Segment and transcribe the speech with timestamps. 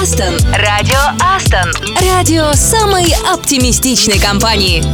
[0.00, 0.38] Астон.
[0.52, 1.72] Радио Астон.
[2.08, 4.84] Радио самой оптимистичной компании.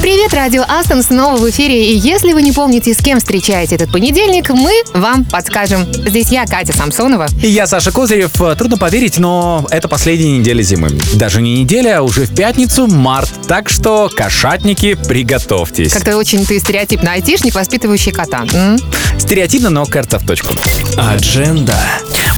[0.00, 1.92] Привет, радио Астон снова в эфире.
[1.92, 5.86] И если вы не помните, с кем встречаете этот понедельник, мы вам подскажем.
[5.92, 7.28] Здесь я, Катя Самсонова.
[7.40, 8.32] И я, Саша Козырев.
[8.32, 10.90] Трудно поверить, но это последняя неделя зимы.
[11.14, 13.30] Даже не неделя, а уже в пятницу, март.
[13.46, 15.92] Так что, кошатники, приготовьтесь.
[15.92, 18.44] Как-то очень ты стереотипный айтишник, воспитывающий кота.
[18.52, 18.78] М?
[19.20, 20.54] Стереотипно, но карта в точку.
[20.96, 21.76] Адженда.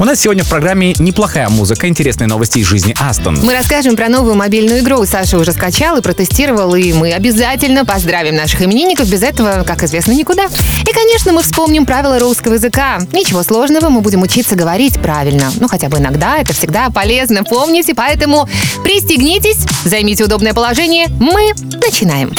[0.01, 3.39] У нас сегодня в программе неплохая музыка, интересные новости из жизни Астон.
[3.41, 5.07] Мы расскажем про новую мобильную игру.
[5.07, 9.09] Саша уже скачал и протестировал, и мы обязательно поздравим наших именинников.
[9.09, 10.47] Без этого, как известно, никуда.
[10.47, 12.99] И, конечно, мы вспомним правила русского языка.
[13.13, 15.53] Ничего сложного, мы будем учиться говорить правильно.
[15.61, 17.95] Ну, хотя бы иногда, это всегда полезно, помните.
[17.95, 18.49] Поэтому
[18.83, 21.07] пристегнитесь, займите удобное положение.
[21.21, 22.33] Мы начинаем.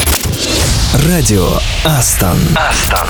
[1.07, 1.47] Радио
[1.85, 2.37] Астон.
[2.55, 3.07] Астон.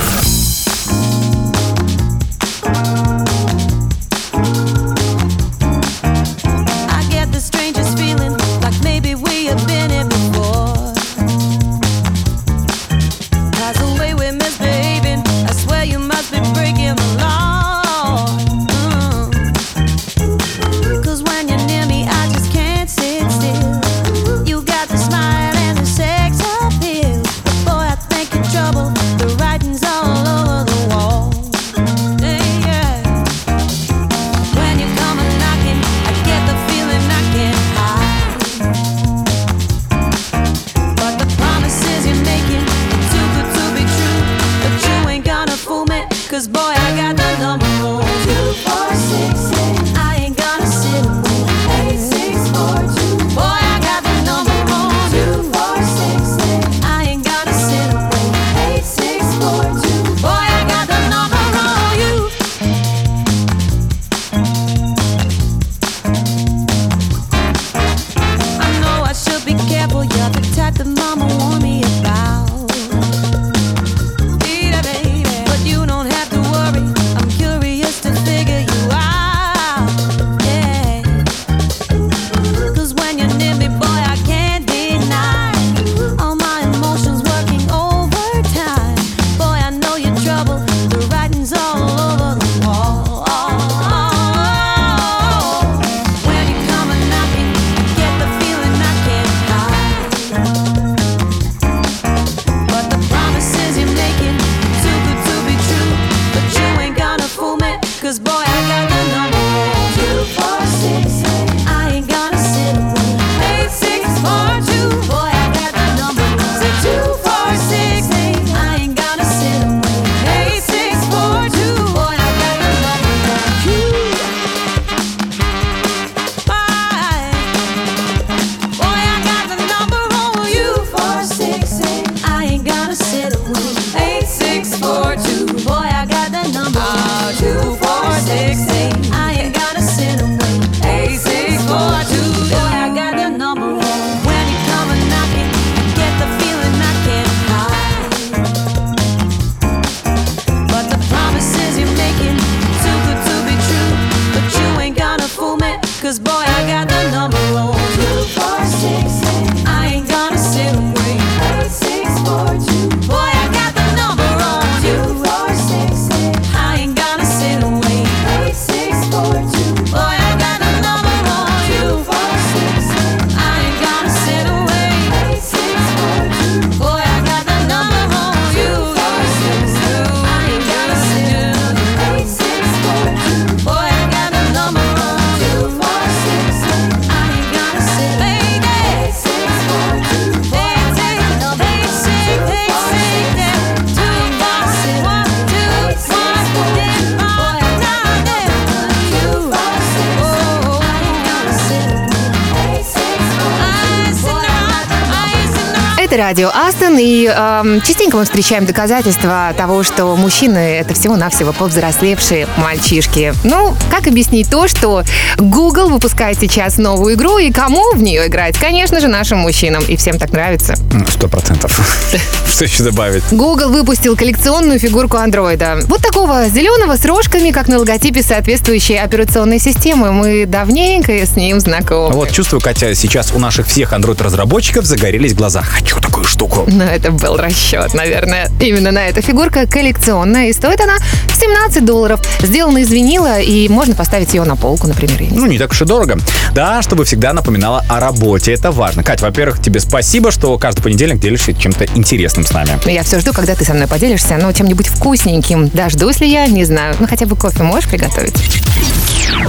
[206.95, 213.33] мужчин, и э, частенько мы встречаем доказательства того, что мужчины это всего-навсего повзрослевшие мальчишки.
[213.43, 215.03] Ну, как объяснить то, что
[215.37, 218.57] Google выпускает сейчас новую игру, и кому в нее играть?
[218.57, 220.75] Конечно же, нашим мужчинам, и всем так нравится.
[220.91, 221.79] Ну, сто процентов.
[222.47, 223.23] Что еще добавить?
[223.31, 225.79] Google выпустил коллекционную фигурку андроида.
[225.87, 230.11] Вот такого зеленого с рожками, как на логотипе соответствующей операционной системы.
[230.11, 232.15] Мы давненько с ним знакомы.
[232.15, 235.61] Вот чувствую, Катя, сейчас у наших всех андроид-разработчиков загорелись глаза.
[235.61, 236.65] Хочу такую штуку.
[236.85, 240.97] Но это был расчет, наверное, именно на эту Фигурка коллекционная, и стоит она
[241.33, 242.21] 17 долларов.
[242.41, 245.21] Сделана из винила, и можно поставить ее на полку, например.
[245.21, 246.17] Не ну, не так уж и дорого.
[246.53, 248.53] Да, чтобы всегда напоминала о работе.
[248.53, 249.03] Это важно.
[249.03, 252.69] Кать, во-первых, тебе спасибо, что каждый понедельник делишься чем-то интересным с нами.
[252.85, 255.69] Я все жду, когда ты со мной поделишься, но чем-нибудь вкусненьким.
[255.69, 256.95] Дождусь ли я, не знаю.
[256.99, 258.35] Ну, хотя бы кофе можешь приготовить?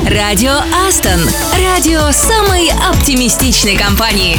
[0.09, 0.55] Радио
[0.89, 1.21] Астон.
[1.59, 4.39] Радио самой оптимистичной компании.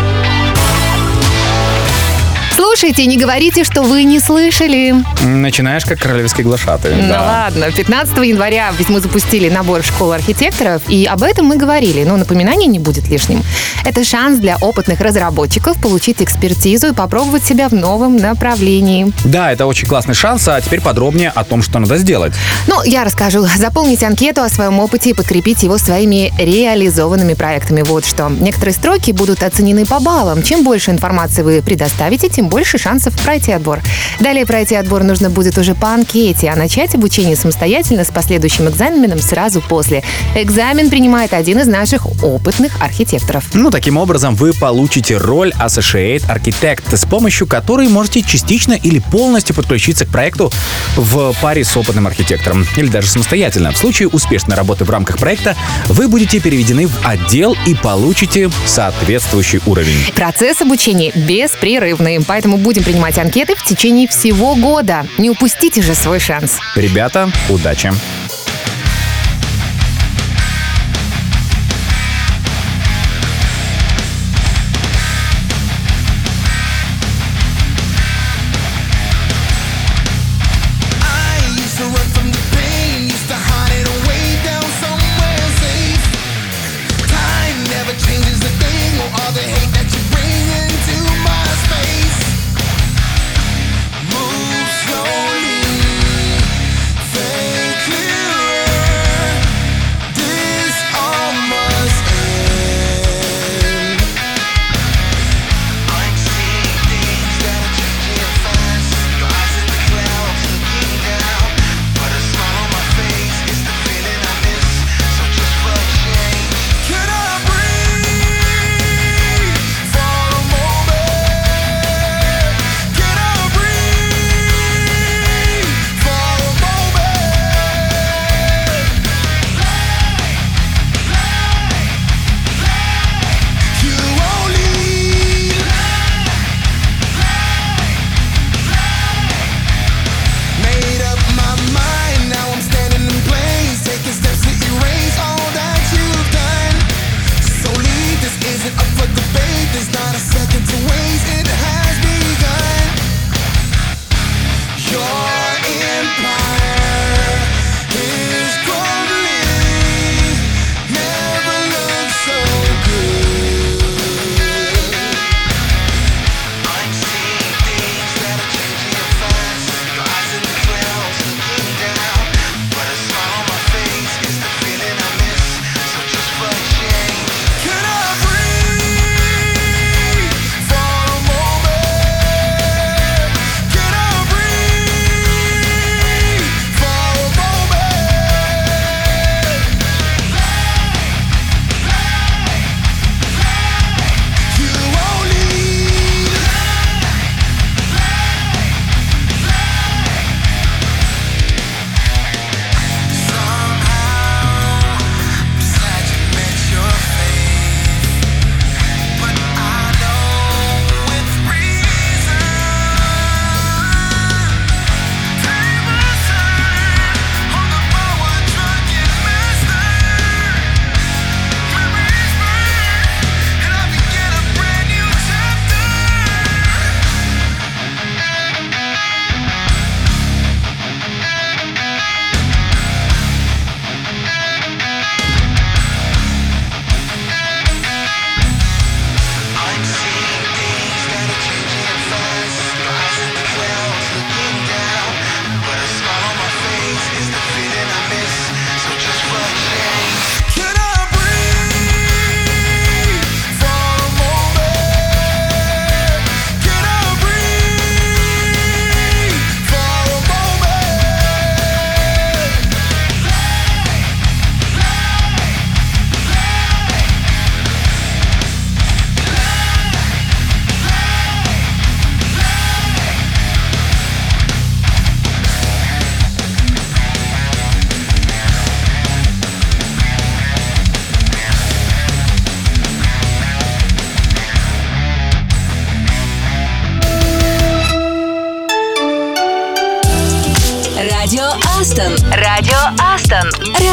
[2.63, 4.93] Слушайте, не говорите, что вы не слышали.
[5.23, 6.93] Начинаешь как королевский глашатый.
[6.95, 7.21] Ну да.
[7.21, 12.17] ладно, 15 января ведь мы запустили набор школ архитекторов, и об этом мы говорили, но
[12.17, 13.41] напоминание не будет лишним.
[13.83, 19.11] Это шанс для опытных разработчиков получить экспертизу и попробовать себя в новом направлении.
[19.25, 22.33] Да, это очень классный шанс, а теперь подробнее о том, что надо сделать.
[22.67, 23.43] Ну, я расскажу.
[23.57, 27.81] Заполнить анкету о своем опыте и подкрепить его своими реализованными проектами.
[27.81, 28.29] Вот что.
[28.29, 30.43] Некоторые строки будут оценены по баллам.
[30.43, 33.79] Чем больше информации вы предоставите, тем больше шансов пройти отбор.
[34.19, 39.19] Далее пройти отбор нужно будет уже по анкете, а начать обучение самостоятельно с последующим экзаменом
[39.19, 40.03] сразу после.
[40.35, 43.45] Экзамен принимает один из наших опытных архитекторов.
[43.53, 49.55] Ну, таким образом, вы получите роль Associate Architect, с помощью которой можете частично или полностью
[49.55, 50.51] подключиться к проекту
[50.97, 53.71] в паре с опытным архитектором, или даже самостоятельно.
[53.71, 55.55] В случае успешной работы в рамках проекта
[55.87, 59.97] вы будете переведены в отдел и получите соответствующий уровень.
[60.15, 65.05] Процесс обучения беспрерывный, поэтому будем принимать анкеты в течение всего года.
[65.17, 66.59] Не упустите же свой шанс.
[66.77, 67.91] Ребята, удачи!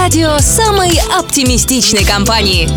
[0.01, 2.69] Радио самой оптимистичной компании.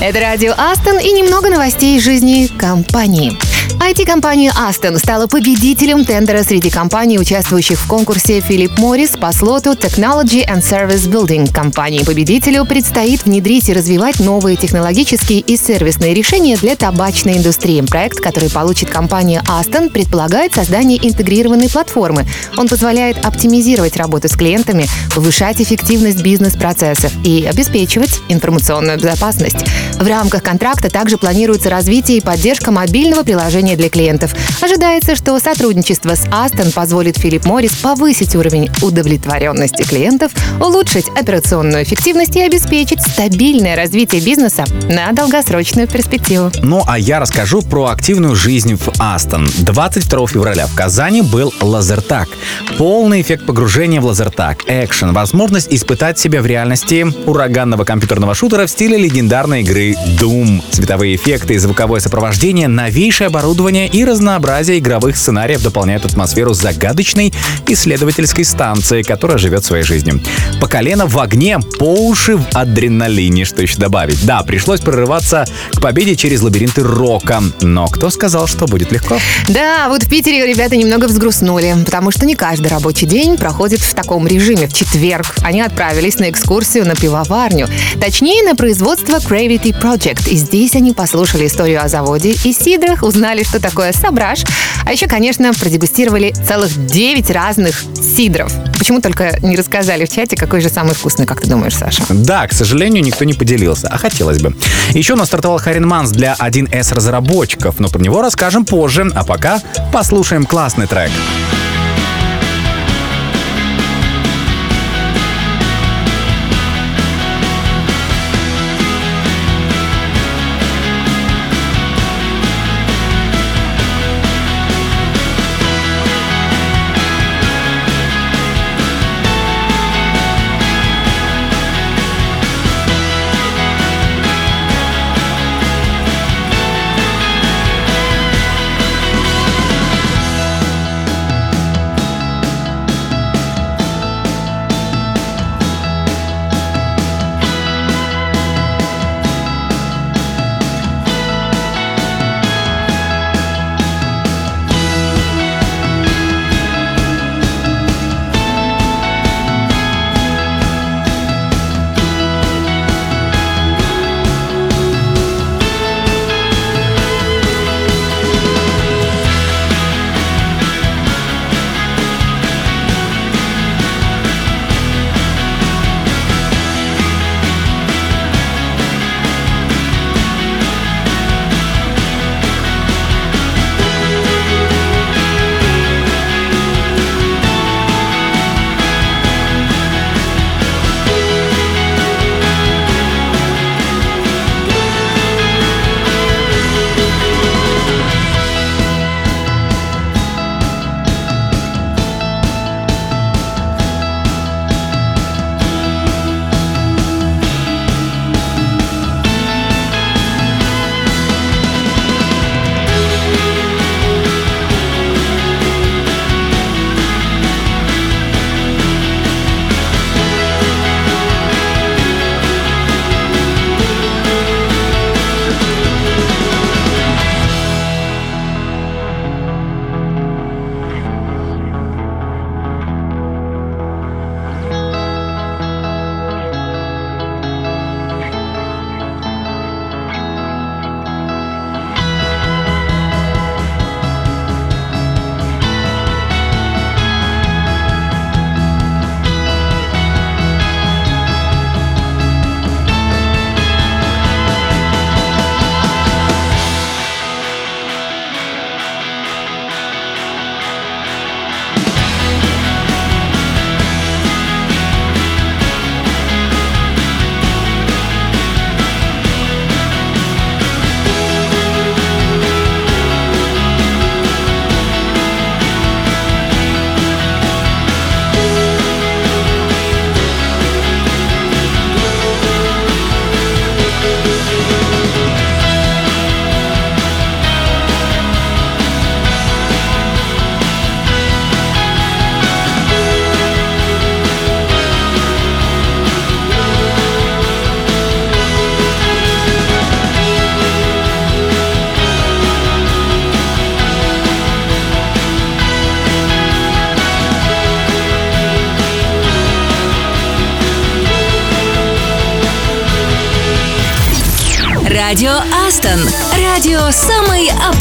[0.00, 3.36] Это радио Астон и немного новостей из жизни компании.
[3.80, 10.46] IT-компания Aston стала победителем тендера среди компаний, участвующих в конкурсе Philip Morris по слоту Technology
[10.46, 11.52] and Service Building.
[11.52, 17.80] Компании-победителю предстоит внедрить и развивать новые технологические и сервисные решения для табачной индустрии.
[17.80, 22.26] Проект, который получит компания Aston, предполагает создание интегрированной платформы.
[22.58, 29.64] Он позволяет оптимизировать работу с клиентами, повышать эффективность бизнес-процессов и обеспечивать информационную безопасность.
[30.00, 34.34] В рамках контракта также планируется развитие и поддержка мобильного приложения для клиентов.
[34.62, 42.34] Ожидается, что сотрудничество с Aston позволит Philip Morris повысить уровень удовлетворенности клиентов, улучшить операционную эффективность
[42.34, 46.50] и обеспечить стабильное развитие бизнеса на долгосрочную перспективу.
[46.62, 49.50] Ну а я расскажу про активную жизнь в Астон.
[49.58, 52.30] 22 февраля в Казани был лазертаг.
[52.78, 58.70] Полный эффект погружения в лазертаг, экшен, возможность испытать себя в реальности ураганного компьютерного шутера в
[58.70, 60.62] стиле легендарной игры Doom.
[60.70, 67.32] Цветовые эффекты звуковое сопровождение, новейшее оборудование и разнообразие игровых сценариев дополняют атмосферу загадочной
[67.66, 70.20] исследовательской станции, которая живет своей жизнью.
[70.60, 74.24] По колено в огне, по уши в адреналине, что еще добавить.
[74.24, 77.42] Да, пришлось прорываться к победе через лабиринты рока.
[77.60, 79.18] Но кто сказал, что будет легко?
[79.48, 83.94] Да, вот в Питере ребята немного взгрустнули, потому что не каждый рабочий день проходит в
[83.94, 84.66] таком режиме.
[84.66, 87.68] В четверг они отправились на экскурсию на пивоварню,
[88.00, 90.28] точнее на производство Gravity Project.
[90.28, 94.40] И здесь они послушали историю о заводе и сидрах, узнали, что такое сображ,
[94.84, 98.52] а еще, конечно, продегустировали целых 9 разных сидров.
[98.78, 102.02] Почему только не рассказали в чате, какой же самый вкусный, как ты думаешь, Саша?
[102.10, 104.54] Да, к сожалению, никто не поделился, а хотелось бы.
[104.90, 109.24] Еще у нас стартовал Харин Манс для 1С разработчиков, но про него расскажем позже, а
[109.24, 109.60] пока
[109.92, 111.10] послушаем классный трек.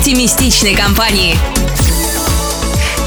[0.10, 1.59] Оптимистичной компании.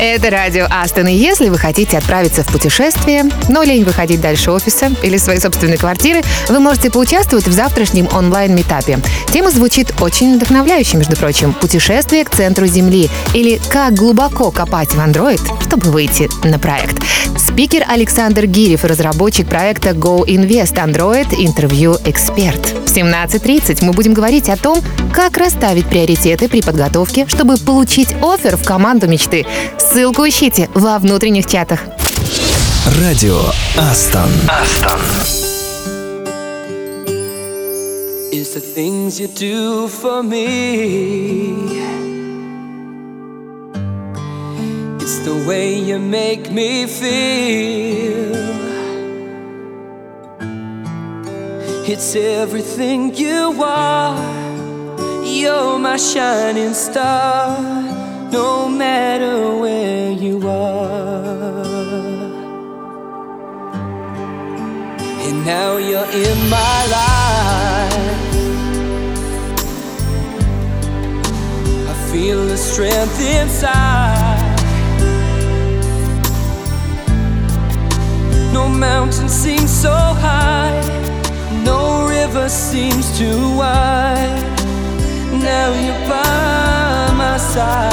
[0.05, 1.07] Это радио Астон.
[1.07, 5.77] И если вы хотите отправиться в путешествие, но лень выходить дальше офиса или своей собственной
[5.77, 8.99] квартиры, вы можете поучаствовать в завтрашнем онлайн-метапе.
[9.33, 11.53] Тема звучит очень вдохновляюще, между прочим.
[11.53, 17.01] Путешествие к центру Земли или как глубоко копать в Android, чтобы выйти на проект.
[17.39, 22.61] Спикер Александр Гирев, разработчик проекта Go Invest Android, интервью эксперт.
[22.87, 24.83] В 17.30 мы будем говорить о том,
[25.15, 29.47] как расставить приоритеты при подготовке, чтобы получить офер в команду мечты.
[29.93, 31.81] Ссылку ищите во внутренних чатах.
[32.99, 33.39] Радио
[33.77, 34.31] Астон.
[38.33, 41.69] It's the things you do for me.
[44.99, 48.33] It's the way you make me feel.
[51.87, 54.17] It's everything you are.
[55.23, 57.59] You're my shining star,
[58.33, 61.53] no matter where you are.
[65.27, 67.93] And now you're in my life.
[71.91, 74.49] I feel the strength inside.
[78.55, 80.81] No mountain seems so high,
[81.65, 84.43] no river seems too wide.
[85.43, 86.82] Now you're by
[87.53, 87.93] side.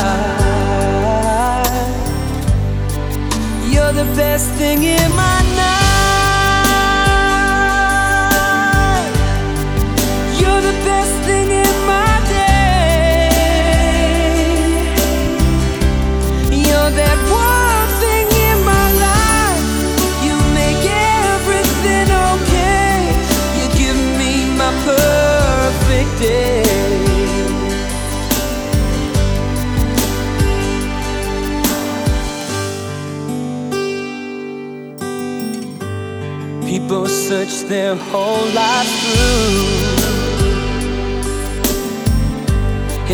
[3.70, 5.79] You're the best thing in my night.
[37.50, 39.56] People their whole life through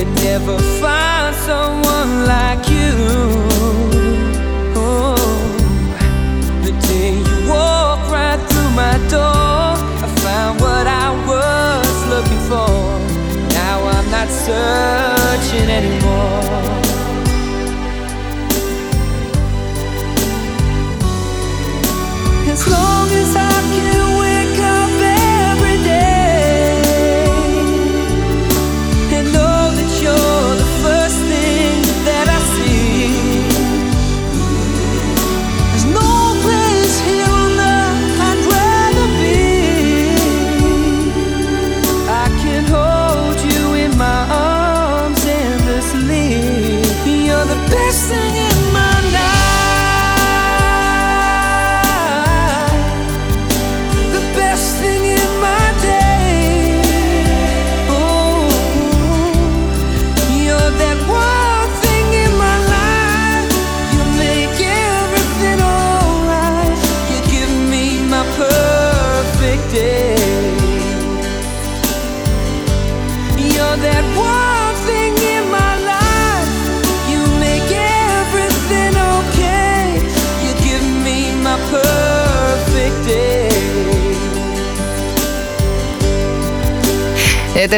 [0.01, 3.54] and never find someone like you.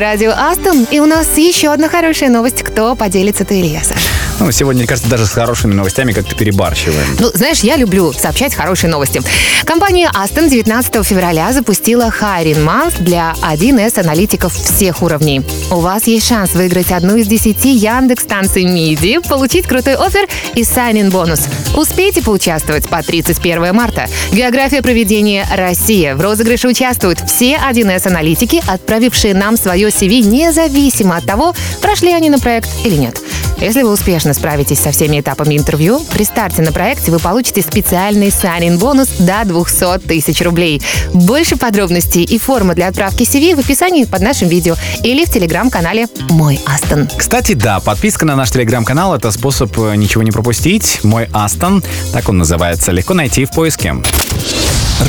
[0.07, 2.63] Радио Астон, и у нас еще одна хорошая новость.
[2.63, 4.07] Кто поделится, ты или я, Саша?
[4.39, 7.17] Ну, сегодня, мне кажется, даже с хорошими новостями как-то перебарщиваем.
[7.19, 9.21] Ну, знаешь, я люблю сообщать хорошие новости.
[9.65, 15.41] Компания Aston 19 февраля запустила Hiring Month для 1С аналитиков всех уровней.
[15.71, 20.61] У вас есть шанс выиграть одну из 10 Яндекс станций MIDI, получить крутой офер и
[20.61, 21.41] sign бонус.
[21.77, 24.07] Успейте поучаствовать по 31 марта.
[24.31, 26.15] География проведения Россия.
[26.15, 32.31] В розыгрыше участвуют все 1С аналитики, отправившие нам свое CV независимо от того, прошли они
[32.31, 33.21] на проект или нет.
[33.59, 38.27] Если вы успешно справитесь со всеми этапами интервью, при старте на проекте вы получите специальный
[38.27, 40.81] sign бонус до 200 тысяч рублей.
[41.13, 46.07] Больше подробностей и форма для отправки CV в описании под нашим видео или в телеграм-канале
[46.29, 47.09] «Мой Астон».
[47.17, 50.99] Кстати, да, подписка на наш телеграм-канал— это способ э, ничего не пропустить.
[51.03, 53.95] Мой Астон, так он называется, легко найти в поиске.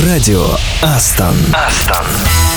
[0.07, 0.47] Радио
[0.83, 1.35] Астон.
[1.53, 2.48] There's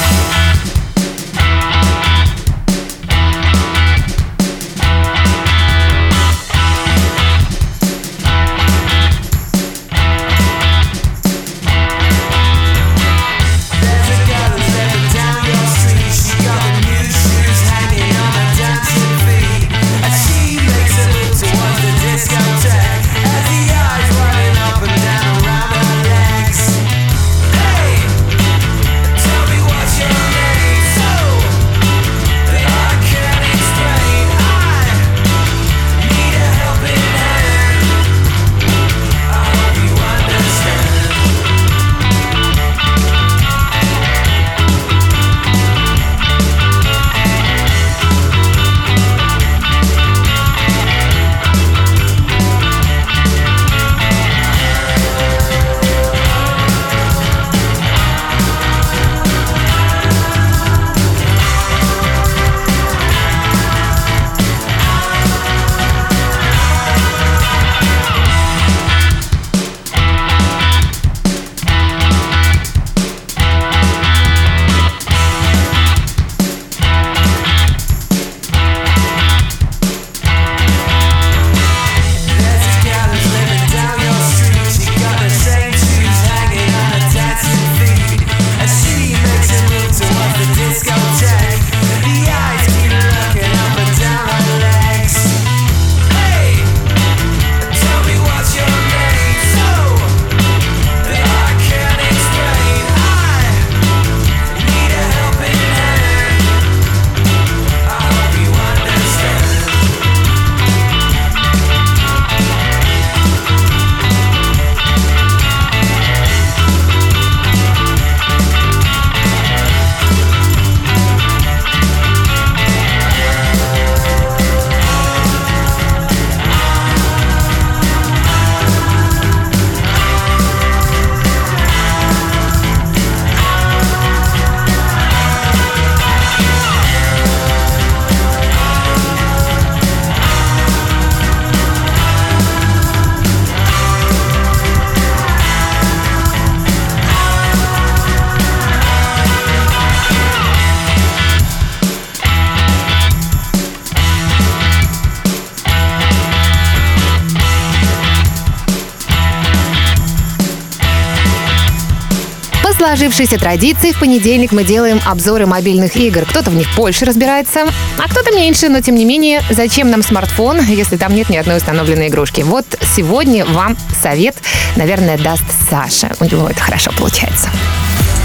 [162.92, 166.26] сложившейся традиции в понедельник мы делаем обзоры мобильных игр.
[166.26, 167.62] Кто-то в них больше разбирается,
[167.98, 171.56] а кто-то меньше, но тем не менее, зачем нам смартфон, если там нет ни одной
[171.56, 172.42] установленной игрушки?
[172.42, 174.36] Вот сегодня вам совет,
[174.76, 176.12] наверное, даст Саша.
[176.20, 177.50] У него это хорошо получается.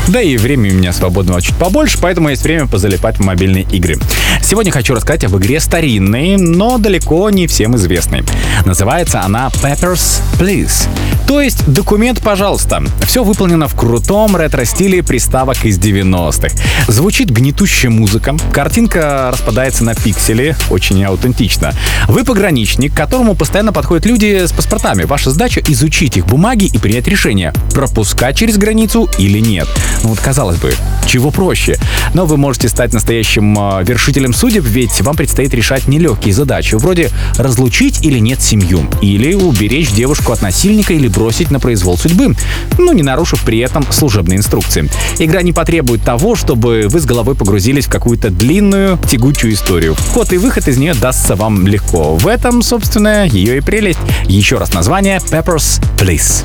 [0.09, 3.99] Да и времени у меня свободного чуть побольше, поэтому есть время позалипать в мобильные игры.
[4.41, 8.23] Сегодня хочу рассказать об игре старинной, но далеко не всем известной.
[8.65, 10.89] Называется она Peppers, Please.
[11.27, 12.85] То есть документ, пожалуйста.
[13.03, 16.55] Все выполнено в крутом ретро-стиле приставок из 90-х.
[16.87, 21.73] Звучит гнетущая музыка, картинка распадается на пиксели, очень аутентично.
[22.07, 25.03] Вы пограничник, к которому постоянно подходят люди с паспортами.
[25.03, 29.67] Ваша задача изучить их бумаги и принять решение, пропускать через границу или нет.
[30.03, 30.73] Ну вот казалось бы,
[31.07, 31.79] чего проще.
[32.15, 37.11] Но вы можете стать настоящим э, вершителем судеб, ведь вам предстоит решать нелегкие задачи, вроде
[37.37, 42.35] разлучить или нет семью, или уберечь девушку от насильника или бросить на произвол судьбы,
[42.79, 44.89] ну не нарушив при этом служебные инструкции.
[45.19, 49.95] Игра не потребует того, чтобы вы с головой погрузились в какую-то длинную, тягучую историю.
[49.95, 52.17] Вход и выход из нее дастся вам легко.
[52.17, 53.99] В этом, собственно, ее и прелесть.
[54.25, 56.45] Еще раз название Peppers Please.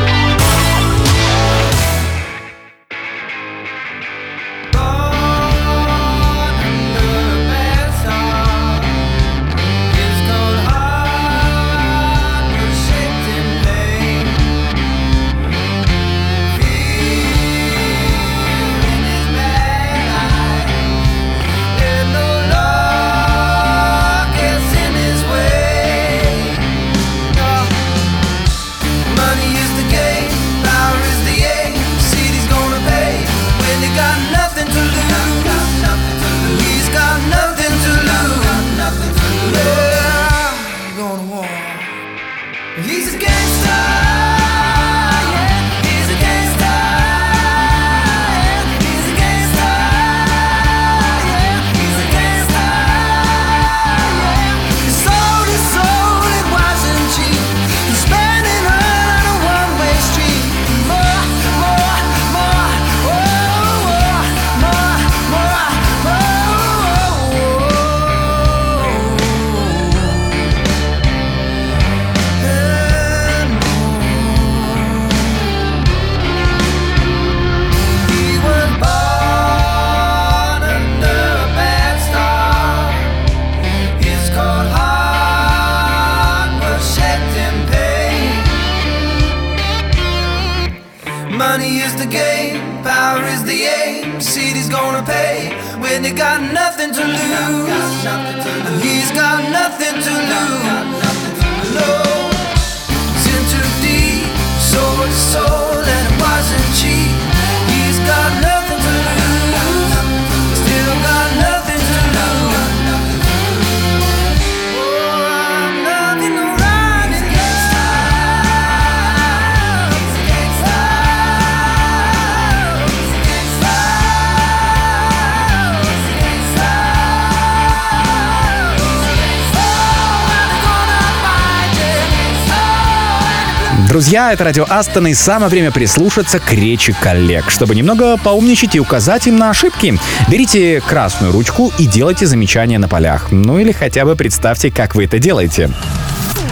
[133.91, 138.79] Друзья, это радио Астон, и самое время прислушаться к речи коллег, чтобы немного поумничать и
[138.79, 139.99] указать им на ошибки.
[140.29, 143.33] Берите красную ручку и делайте замечания на полях.
[143.33, 145.69] Ну или хотя бы представьте, как вы это делаете.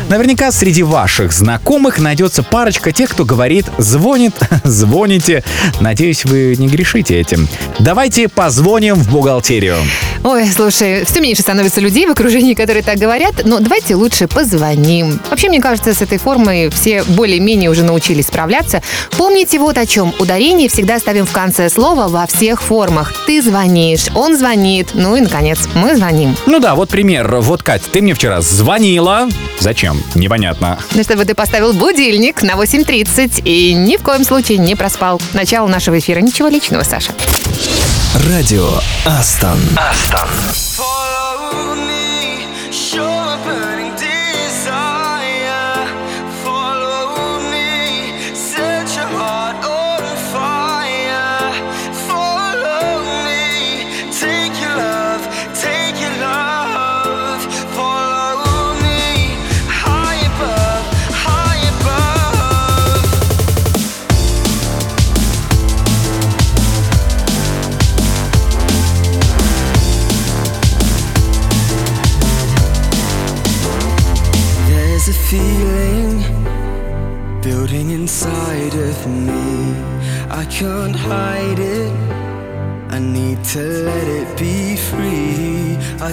[0.09, 5.43] Наверняка среди ваших знакомых найдется парочка тех, кто говорит «звонит», «звоните».
[5.79, 7.47] Надеюсь, вы не грешите этим.
[7.77, 9.77] Давайте позвоним в бухгалтерию.
[10.23, 15.19] Ой, слушай, все меньше становится людей в окружении, которые так говорят, но давайте лучше позвоним.
[15.29, 18.81] Вообще, мне кажется, с этой формой все более-менее уже научились справляться.
[19.15, 20.11] Помните вот о чем.
[20.17, 23.13] Ударение всегда ставим в конце слова во всех формах.
[23.27, 26.35] Ты звонишь, он звонит, ну и, наконец, мы звоним.
[26.47, 27.37] Ну да, вот пример.
[27.41, 29.29] Вот, Кать, ты мне вчера звонила.
[29.59, 29.98] Зачем?
[30.15, 30.79] Непонятно.
[30.93, 35.21] Ну, чтобы ты поставил будильник на 8.30 и ни в коем случае не проспал.
[35.33, 36.19] Начало нашего эфира.
[36.19, 37.13] Ничего личного, Саша.
[38.27, 38.69] Радио
[39.05, 39.59] Астон.
[39.75, 40.98] Астон.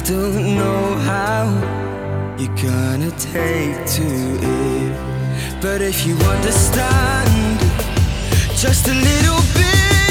[0.08, 1.46] Don't know how
[2.38, 5.60] you're gonna take to it.
[5.60, 7.58] But if you understand
[8.54, 10.05] just a little bit,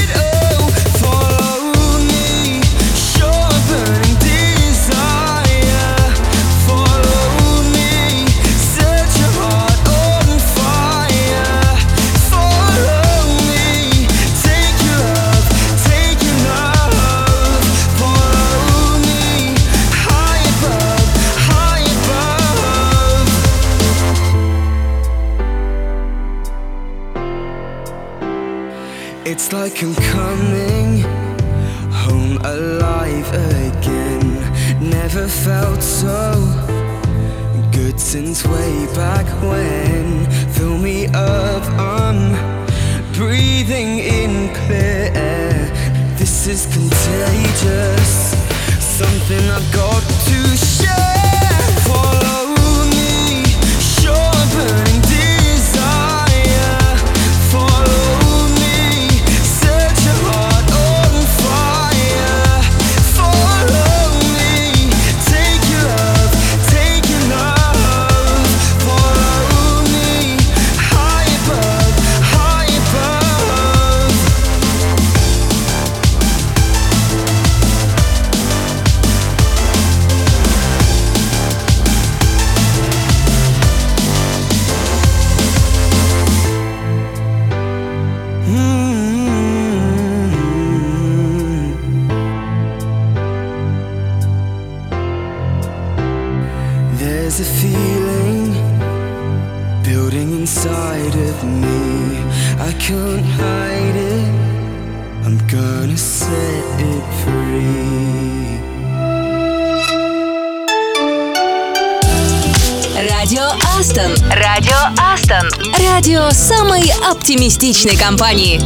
[116.15, 118.61] Радио самой оптимистичной компании.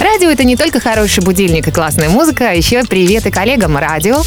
[0.00, 4.20] Радио— это не только хороший будильник и классная музыка, а еще привет и коллегам радио.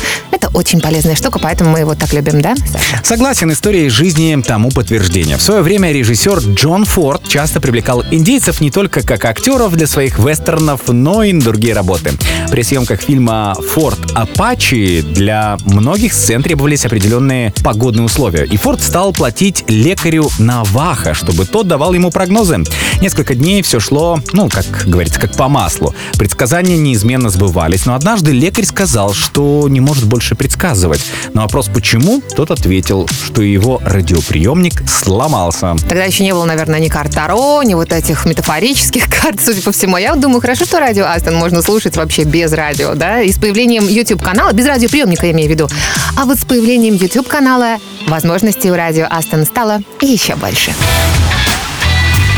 [0.54, 3.02] Очень полезная штука, поэтому мы его так любим, да, Саша?
[3.04, 5.38] Согласен, история из жизни тому подтверждение.
[5.38, 10.20] В свое время режиссер Джон Форд часто привлекал индейцев не только как актеров для своих
[10.20, 12.12] вестернов, но и на другие работы.
[12.52, 19.12] При съемках фильма «Форд Апачи» для многих сцен требовались определенные погодные условия, и Форд стал
[19.12, 22.64] платить лекарю Наваха, чтобы тот давал ему прогнозы.
[23.01, 25.95] Несколько дней все шло, ну, как говорится, как по маслу.
[26.20, 31.00] Предсказания неизменно сбывались, но однажды лекарь сказал, что не может больше предсказывать.
[31.34, 35.74] На вопрос «почему?» тот ответил, что его радиоприемник сломался.
[35.88, 39.72] Тогда еще не было, наверное, ни карт Таро, ни вот этих метафорических карт, судя по
[39.72, 39.96] всему.
[39.96, 43.22] Я вот думаю, хорошо, что радио Астон можно слушать вообще без радио, да?
[43.22, 45.70] И с появлением YouTube-канала, без радиоприемника, я имею в виду.
[46.18, 47.78] А вот с появлением YouTube-канала
[48.08, 50.74] возможностей у радио Астон стало еще больше.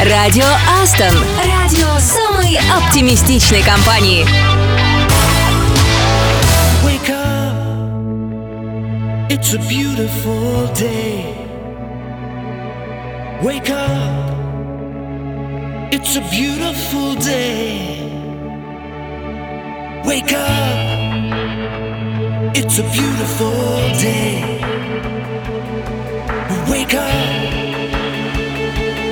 [0.03, 0.45] Радио
[0.80, 1.18] Астон.
[1.43, 4.64] Радио самой оптимистичной компании.
[9.38, 11.13] It's a beautiful day.
[13.43, 14.33] Wake up,
[15.91, 17.99] it's a beautiful day.
[20.05, 20.77] Wake up,
[22.59, 23.75] it's a beautiful
[24.05, 24.31] day.
[26.71, 27.43] Wake up,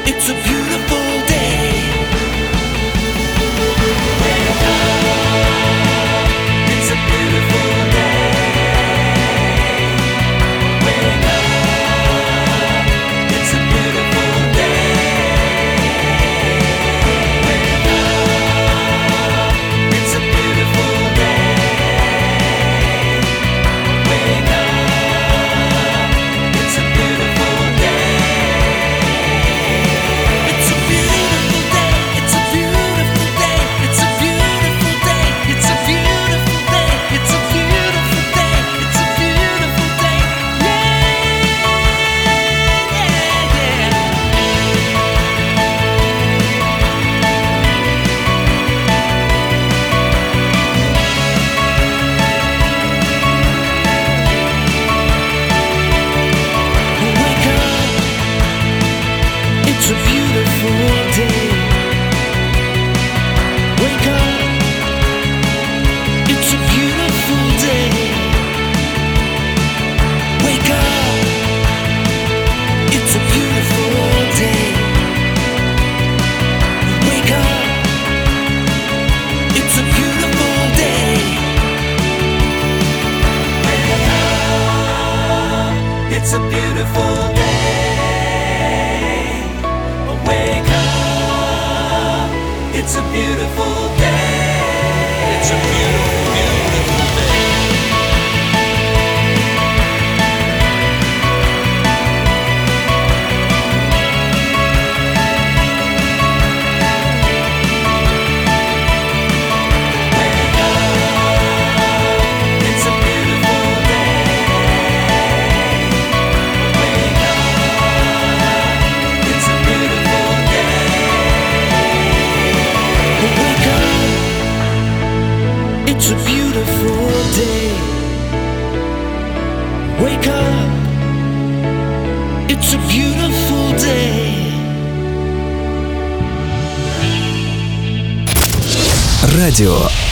[0.09, 1.62] it's a beautiful day.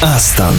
[0.02, 0.56] Астон.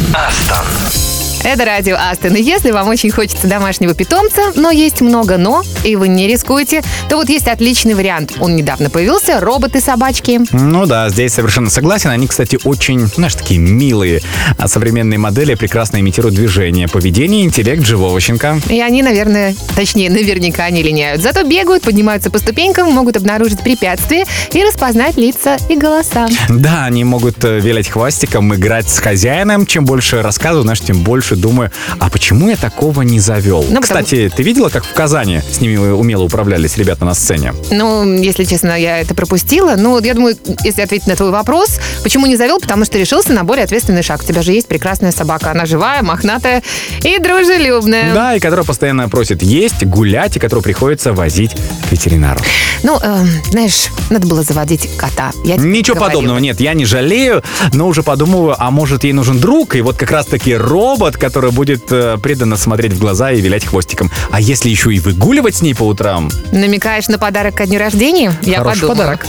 [1.52, 2.34] Это радио Астон.
[2.34, 6.82] И если вам очень хочется домашнего питомца, но есть много «но», и вы не рискуете,
[7.10, 8.32] то вот есть отличный вариант.
[8.40, 10.40] Он недавно появился– роботы-собачки.
[10.52, 12.08] Ну да, здесь совершенно согласен.
[12.08, 14.22] Они, кстати, очень, знаешь, такие милые.
[14.56, 18.58] А современные модели прекрасно имитируют движение, поведение интеллект живого щенка.
[18.70, 21.20] И они, наверное, точнее, наверняка не линяют.
[21.20, 24.24] Зато бегают, поднимаются по ступенькам, могут обнаружить препятствия
[24.54, 26.28] и распознать лица и голоса.
[26.48, 29.66] Да, они могут э, вилять хвостиком, играть с хозяином.
[29.66, 33.58] Чем больше рассказываю, знаешь, тем больше думаю, а почему я такого не завел?
[33.68, 37.52] Ну, потому- Кстати, ты видела, как в Казани с ними умело управлялись ребята на сцене?
[37.70, 39.74] Ну, если честно, я это пропустила.
[39.76, 42.58] Ну, я думаю, если ответить на твой вопрос, почему не завел?
[42.60, 44.22] Потому что решился на более ответственный шаг.
[44.22, 45.50] У тебя же есть прекрасная собака.
[45.50, 46.62] Она живая, мохнатая
[47.02, 48.14] и дружелюбная.
[48.14, 51.52] Да, и которая постоянно просит есть, гулять, и которую приходится возить
[51.88, 52.40] к ветеринару.
[52.84, 55.32] Ну, эм, знаешь, надо было заводить кота.
[55.44, 56.20] Я Ничего говорила.
[56.20, 59.96] подобного, нет, я не жалею, но уже подумываю, а может ей нужен друг, и вот
[59.96, 64.10] как раз-таки робот, который будет э, преданно смотреть в глаза и вилять хвостиком.
[64.30, 66.30] А если еще и выгуливать с ней по утрам?
[66.52, 68.32] Намекаешь на подарок ко дню рождения?
[68.42, 69.16] Я Хороший подумала.
[69.16, 69.26] подарок.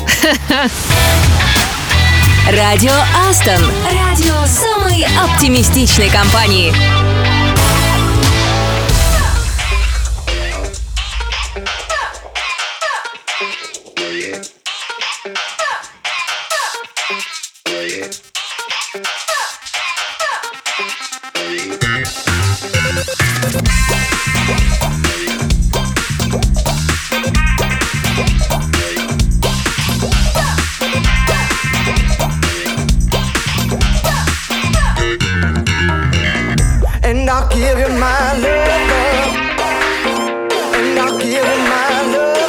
[2.52, 2.94] Радио
[3.30, 3.64] Астон.
[3.92, 6.74] Радио самой оптимистичной компании.
[37.36, 38.74] I'll give you my love.
[40.76, 42.43] And I'll give you my love.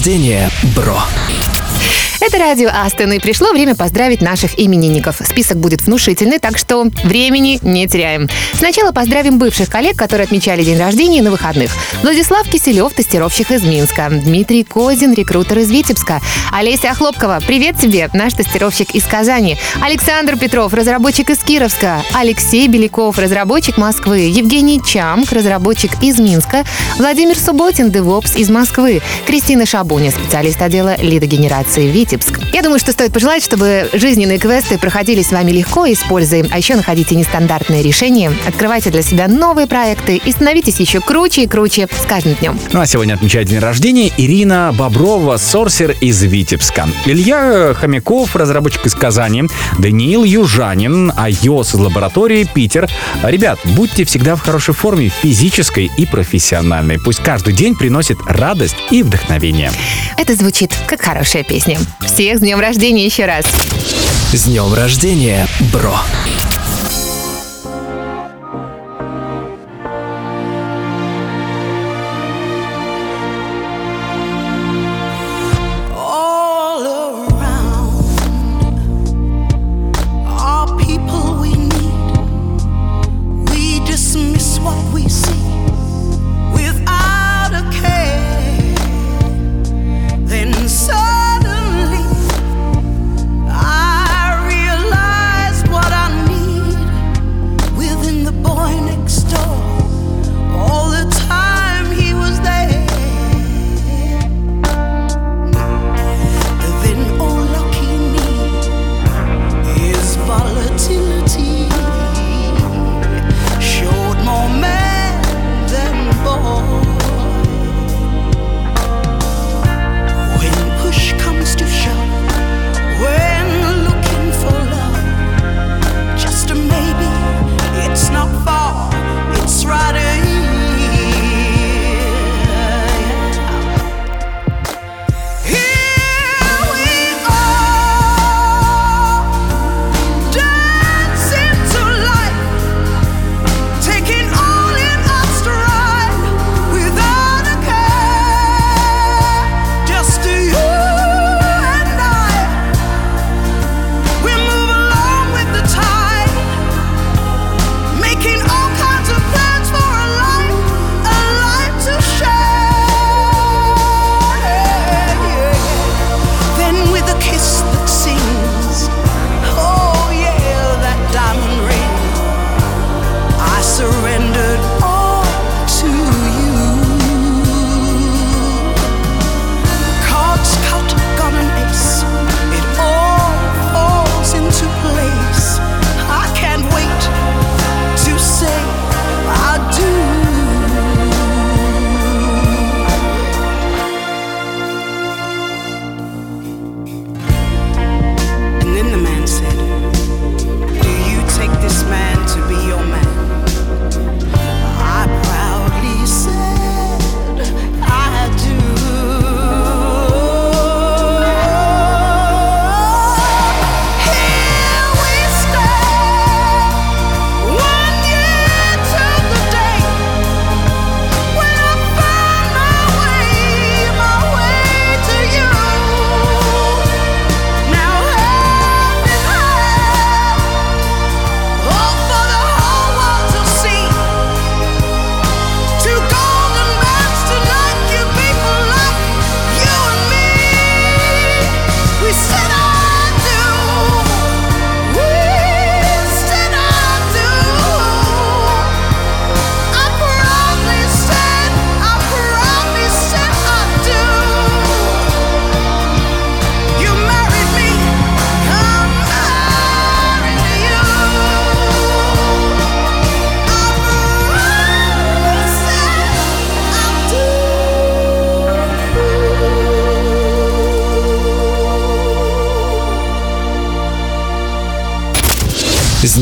[0.00, 0.59] Рождения, бро!
[0.59, 0.59] Это
[2.50, 5.20] радио Астон, и пришло время поздравить наших именинников.
[5.24, 8.28] Список будет внушительный, так что времени не теряем.
[8.54, 11.70] Сначала поздравим бывших коллег, которые отмечали день рождения на выходных.
[12.02, 14.08] Владислав Киселев, тестировщик из Минска.
[14.10, 16.20] Дмитрий Козин, рекрутер из Витебска.
[16.52, 19.56] Олеся Охлопкова, привет тебе, наш тестировщик из Казани.
[19.80, 22.02] Александр Петров, разработчик из Кировска.
[22.14, 24.22] Алексей Беляков, разработчик Москвы.
[24.22, 26.64] Евгений Чамк, разработчик из Минска.
[26.98, 29.02] Владимир Субботин, DevOps из Москвы.
[29.24, 32.39] Кристина Шабуня, специалист отдела лидогенерации Витебск.
[32.52, 36.44] Я думаю, что стоит пожелать, чтобы жизненные квесты проходили с вами легко и с пользой.
[36.50, 41.46] А еще находите нестандартные решения, открывайте для себя новые проекты и становитесь еще круче и
[41.46, 42.58] круче с каждым днем.
[42.72, 46.88] Ну а сегодня отмечает день рождения Ирина Боброва, сорсер из Витебска.
[47.06, 49.44] Илья Хомяков, разработчик из Казани.
[49.78, 52.88] Даниил Южанин, iOS из лаборатории Питер.
[53.22, 56.98] Ребят, будьте всегда в хорошей форме, физической и профессиональной.
[56.98, 59.70] Пусть каждый день приносит радость и вдохновение.
[60.16, 61.78] Это звучит как хорошая песня.
[62.30, 63.44] Всех с днем рождения еще раз.
[64.32, 65.98] С днем рождения, бро!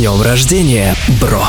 [0.09, 1.44] Днем рождения, бро!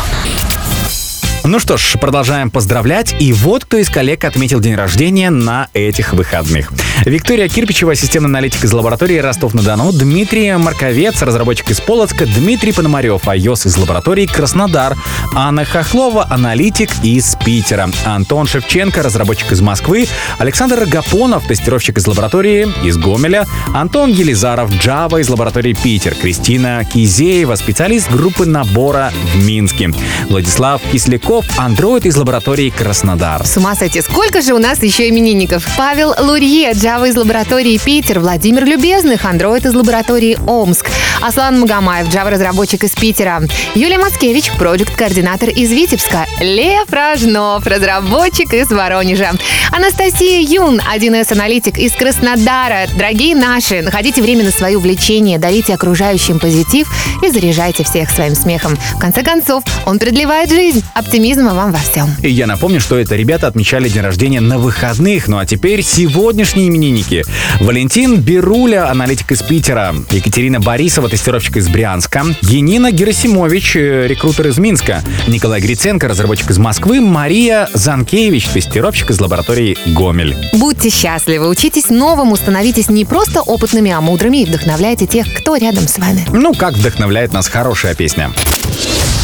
[1.45, 3.15] Ну что ж, продолжаем поздравлять.
[3.19, 6.71] И вот кто из коллег отметил день рождения на этих выходных.
[7.05, 13.67] Виктория Кирпичева, системный аналитик из лаборатории Ростов-на-Дону, Дмитрий Марковец, разработчик из Полоцка, Дмитрий Пономарев, iOS
[13.67, 14.97] из лаборатории Краснодар,
[15.33, 20.07] Анна Хохлова, аналитик из Питера, Антон Шевченко, разработчик из Москвы,
[20.39, 27.55] Александр Гапонов, тестировщик из лаборатории из Гомеля, Антон Елизаров, Java из лаборатории Питер, Кристина Кизеева,
[27.55, 29.93] специалист группы набора в Минске,
[30.27, 33.45] Владислав Кисляков, андроид из лаборатории Краснодар.
[33.45, 35.67] С ума сойти, сколько же у нас еще именинников?
[35.77, 40.89] Павел Лурье, Java из лаборатории Питер, Владимир Любезных, Android из лаборатории Омск,
[41.21, 43.43] Аслан Магомаев, Java-разработчик из Питера,
[43.75, 49.31] Юлия Мацкевич, проект-координатор из Витебска, Лев Рожнов, разработчик из Воронежа,
[49.71, 52.87] Анастасия Юн, 1С-аналитик из Краснодара.
[52.97, 56.89] Дорогие наши, находите время на свои увлечения, дарите окружающим позитив
[57.23, 58.75] и заряжайте всех своим смехом.
[58.95, 60.83] В конце концов, он продлевает жизнь.
[61.19, 62.07] Оптимизма вам во всем.
[62.21, 65.27] И я напомню, что это ребята отмечали день рождения на выходных.
[65.27, 67.25] Ну а теперь сегодняшние именинники.
[67.59, 69.93] Валентин Беруля, аналитик из Питера.
[70.11, 72.23] Екатерина Борисова, тестировщик из Брянска.
[72.43, 75.03] Енина Герасимович, э, рекрутер из Минска.
[75.27, 77.01] Николай Гриценко, разработчик из Москвы.
[77.01, 80.37] Мария Занкевич, тестировщик из лаборатории Гомель.
[80.53, 85.85] Будьте счастливы, учитесь новому, становитесь не просто опытными, а мудрыми и вдохновляйте тех, кто рядом
[85.89, 86.25] с вами.
[86.31, 88.31] Ну, как вдохновляет нас хорошая песня.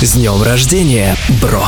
[0.05, 1.67] С днем рождения, бро!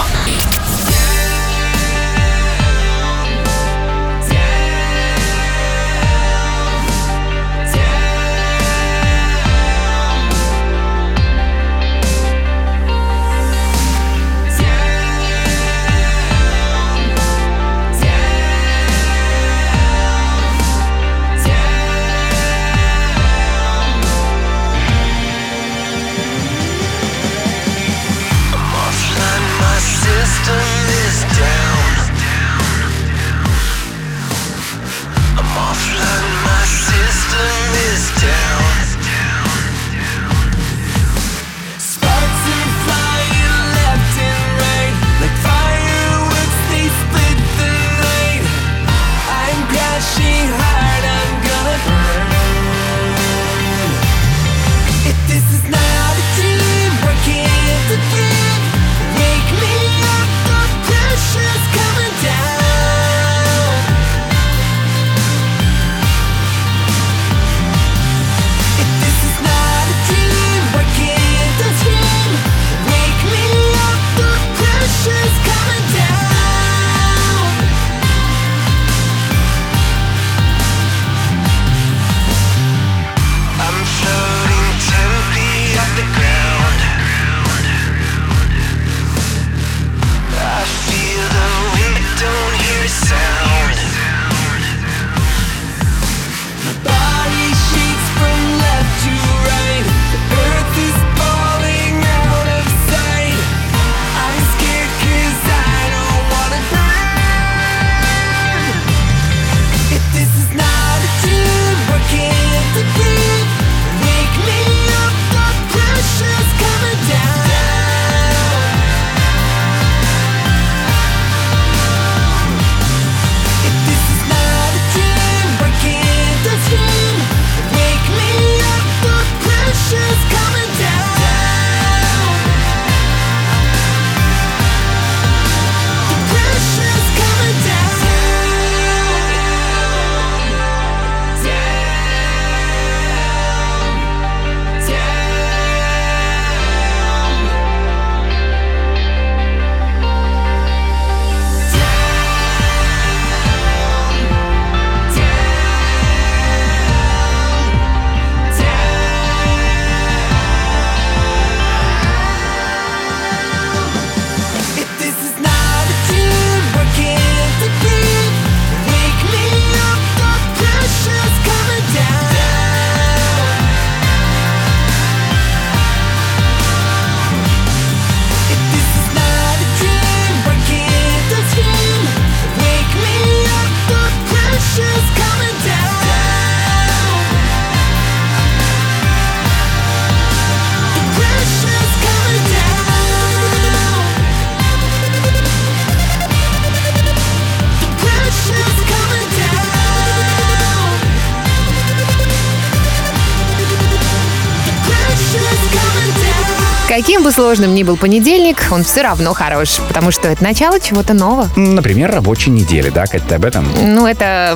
[207.17, 211.15] Каким бы сложным ни был понедельник, он все равно хорош, потому что это начало чего-то
[211.15, 211.49] нового.
[211.55, 213.67] Например, рабочей недели, да, Катя, ты об этом?
[213.83, 214.55] Ну, это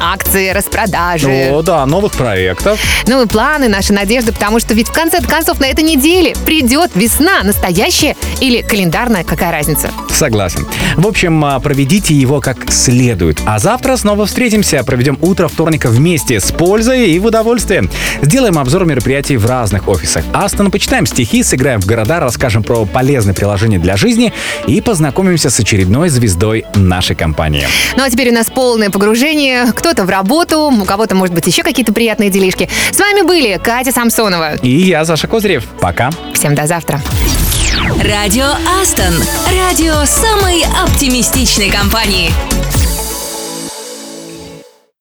[0.00, 1.50] акции, распродажи.
[1.52, 2.80] О, да, новых проектов.
[3.06, 6.90] Ну и планы, наши надежды, потому что ведь в конце концов на этой неделе придет
[6.96, 9.88] весна, настоящая или календарная, какая разница?
[10.10, 10.66] Согласен.
[10.96, 13.40] В общем, а, проведите его как следует.
[13.46, 14.82] А завтра снова встретимся.
[14.82, 17.84] Проведем утро вторника вместе с пользой и в удовольствие.
[18.22, 20.24] Сделаем обзор мероприятий в разных офисах.
[20.32, 24.32] Астон, почитаем стихи, сыграем в города, расскажем про полезные приложения для жизни
[24.66, 27.66] и познакомимся с очередной звездой нашей компании.
[27.98, 29.66] Ну а теперь у нас полное погружение.
[29.74, 32.70] Кто-то в работу, у кого-то, может быть, еще какие-то приятные делишки.
[32.90, 34.54] С вами были Катя Самсонова.
[34.62, 35.66] И я, Саша Козырев.
[35.80, 36.10] Пока.
[36.32, 36.98] Всем до завтра.
[38.02, 38.46] Радио
[38.80, 39.12] Астон.
[39.54, 42.30] Радио самой оптимистичной компании.